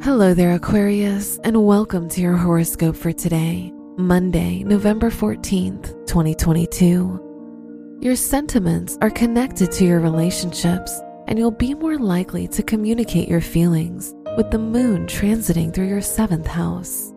Hello 0.00 0.32
there, 0.32 0.54
Aquarius, 0.54 1.38
and 1.42 1.66
welcome 1.66 2.08
to 2.08 2.20
your 2.20 2.36
horoscope 2.36 2.94
for 2.94 3.12
today, 3.12 3.72
Monday, 3.96 4.62
November 4.62 5.10
14th, 5.10 6.06
2022. 6.06 7.98
Your 8.00 8.14
sentiments 8.14 8.96
are 9.00 9.10
connected 9.10 9.72
to 9.72 9.84
your 9.84 9.98
relationships, 9.98 11.00
and 11.26 11.36
you'll 11.36 11.50
be 11.50 11.74
more 11.74 11.98
likely 11.98 12.46
to 12.46 12.62
communicate 12.62 13.28
your 13.28 13.40
feelings 13.40 14.14
with 14.36 14.52
the 14.52 14.58
moon 14.58 15.06
transiting 15.06 15.74
through 15.74 15.88
your 15.88 16.00
seventh 16.00 16.46
house. 16.46 17.12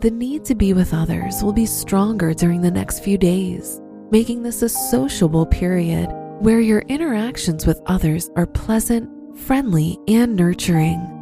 The 0.00 0.10
need 0.10 0.44
to 0.46 0.56
be 0.56 0.72
with 0.72 0.92
others 0.92 1.44
will 1.44 1.52
be 1.52 1.64
stronger 1.64 2.34
during 2.34 2.60
the 2.60 2.72
next 2.72 3.04
few 3.04 3.18
days, 3.18 3.80
making 4.10 4.42
this 4.42 4.62
a 4.62 4.68
sociable 4.68 5.46
period 5.46 6.08
where 6.40 6.60
your 6.60 6.80
interactions 6.88 7.66
with 7.66 7.80
others 7.86 8.30
are 8.34 8.46
pleasant, 8.46 9.38
friendly, 9.38 9.96
and 10.08 10.34
nurturing. 10.34 11.19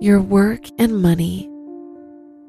Your 0.00 0.20
work 0.20 0.60
and 0.78 1.02
money. 1.02 1.48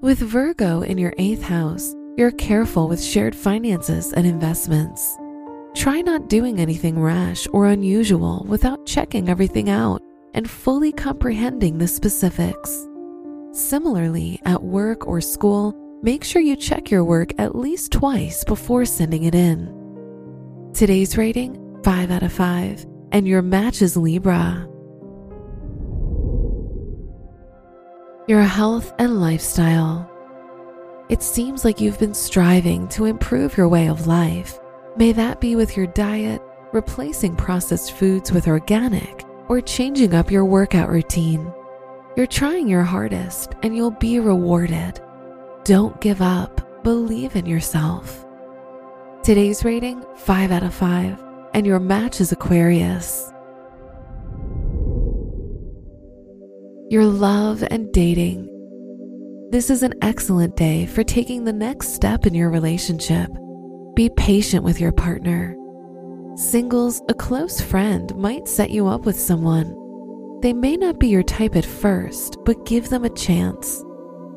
With 0.02 0.20
Virgo 0.20 0.82
in 0.82 1.00
your 1.00 1.16
eighth 1.18 1.42
house, 1.42 1.96
you're 2.16 2.32
careful 2.32 2.88
with 2.88 3.04
shared 3.04 3.36
finances 3.36 4.14
and 4.14 4.28
investments. 4.28 5.18
Try 5.76 6.02
not 6.02 6.30
doing 6.30 6.60
anything 6.60 7.00
rash 7.00 7.48
or 7.52 7.66
unusual 7.66 8.46
without 8.48 8.86
checking 8.86 9.30
everything 9.30 9.68
out 9.68 10.04
and 10.36 10.48
fully 10.48 10.92
comprehending 10.92 11.80
the 11.80 11.88
specifics. 11.88 12.88
Similarly, 13.52 14.40
at 14.46 14.62
work 14.62 15.08
or 15.08 15.20
school, 15.20 15.74
make 16.04 16.24
sure 16.24 16.44
you 16.44 16.56
check 16.56 16.92
your 16.92 17.04
work 17.04 17.32
at 17.40 17.56
least 17.56 17.92
twice 17.92 18.44
before 18.44 18.86
sending 18.86 19.24
it 19.24 19.34
in. 19.34 19.76
Today's 20.76 21.18
rating 21.18 21.82
5 21.84 22.12
out 22.12 22.24
of 22.24 22.32
5, 22.32 22.86
and 23.12 23.28
your 23.28 23.42
match 23.42 23.82
is 23.82 23.98
Libra. 23.98 24.69
Your 28.30 28.44
health 28.44 28.94
and 29.00 29.20
lifestyle. 29.20 30.08
It 31.10 31.24
seems 31.24 31.66
like 31.66 31.82
you've 31.82 31.98
been 31.98 32.14
striving 32.14 32.88
to 32.90 33.06
improve 33.06 33.58
your 33.58 33.68
way 33.68 33.90
of 33.90 34.06
life. 34.06 34.60
May 34.96 35.14
that 35.14 35.42
be 35.42 35.56
with 35.56 35.76
your 35.76 35.88
diet, 35.88 36.40
replacing 36.72 37.36
processed 37.36 37.94
foods 37.94 38.32
with 38.32 38.48
organic, 38.48 39.26
or 39.48 39.62
changing 39.62 40.14
up 40.14 40.30
your 40.30 40.46
workout 40.46 40.90
routine. 40.90 41.52
You're 42.16 42.28
trying 42.28 42.68
your 42.68 42.84
hardest 42.84 43.56
and 43.64 43.76
you'll 43.76 43.90
be 43.90 44.20
rewarded. 44.20 45.02
Don't 45.64 46.00
give 46.00 46.22
up, 46.22 46.84
believe 46.84 47.36
in 47.36 47.48
yourself. 47.48 48.28
Today's 49.24 49.66
rating 49.66 50.06
5 50.18 50.52
out 50.52 50.62
of 50.62 50.76
5, 50.76 51.24
and 51.56 51.66
your 51.66 51.80
match 51.80 52.22
is 52.22 52.32
Aquarius. 52.32 53.34
Your 56.90 57.06
love 57.06 57.64
and 57.70 57.92
dating. 57.94 58.48
This 59.52 59.70
is 59.70 59.84
an 59.84 59.94
excellent 60.02 60.56
day 60.56 60.88
for 60.88 61.04
taking 61.04 61.44
the 61.44 61.54
next 61.54 61.94
step 61.94 62.26
in 62.26 62.34
your 62.34 62.50
relationship. 62.50 63.30
Be 63.96 64.10
patient 64.10 64.64
with 64.64 64.80
your 64.80 64.92
partner. 64.92 65.56
Singles, 66.36 67.00
a 67.08 67.14
close 67.14 67.62
friend 67.62 68.16
might 68.16 68.48
set 68.48 68.72
you 68.72 68.88
up 68.88 69.06
with 69.06 69.20
someone. 69.20 69.76
They 70.42 70.52
may 70.52 70.78
not 70.78 71.00
be 71.00 71.10
your 71.10 71.22
type 71.22 71.56
at 71.56 71.66
first, 71.66 72.38
but 72.44 72.66
give 72.66 72.90
them 72.90 73.06
a 73.06 73.14
chance. 73.14 73.84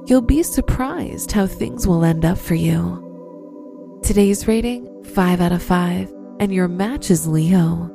You'll 0.06 0.20
be 0.20 0.42
surprised 0.42 1.33
how 1.33 1.47
things 1.47 1.86
will 1.86 2.05
end 2.05 2.27
up 2.27 2.36
for 2.36 2.55
you. 2.55 4.00
Today's 4.05 4.47
rating 4.47 5.05
5 5.05 5.41
out 5.41 5.53
of 5.53 5.62
5, 5.62 6.12
and 6.41 6.53
your 6.53 6.69
match 6.69 7.11
is 7.11 7.27
Leo. 7.27 7.91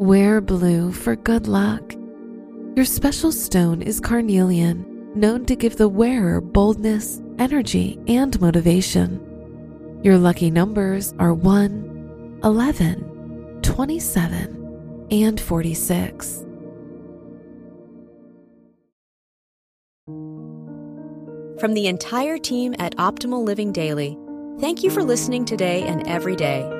Wear 0.00 0.40
blue 0.40 0.92
for 0.92 1.14
good 1.14 1.46
luck. 1.46 1.94
Your 2.74 2.86
special 2.86 3.30
stone 3.30 3.82
is 3.82 4.00
carnelian, 4.00 5.12
known 5.14 5.44
to 5.44 5.54
give 5.54 5.76
the 5.76 5.90
wearer 5.90 6.40
boldness, 6.40 7.20
energy, 7.38 8.00
and 8.08 8.40
motivation. 8.40 9.20
Your 10.02 10.16
lucky 10.16 10.50
numbers 10.50 11.12
are 11.18 11.34
1, 11.34 12.40
11, 12.42 13.58
27, 13.60 15.08
and 15.10 15.38
46. 15.38 16.46
From 21.60 21.74
the 21.74 21.88
entire 21.88 22.38
team 22.38 22.74
at 22.78 22.96
Optimal 22.96 23.44
Living 23.44 23.70
Daily, 23.70 24.16
thank 24.60 24.82
you 24.82 24.88
for 24.88 25.02
listening 25.02 25.44
today 25.44 25.82
and 25.82 26.08
every 26.08 26.36
day 26.36 26.79